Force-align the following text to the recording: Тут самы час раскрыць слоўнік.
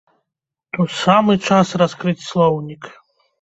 Тут 0.77 0.89
самы 0.99 1.35
час 1.49 1.75
раскрыць 1.83 2.23
слоўнік. 2.31 2.91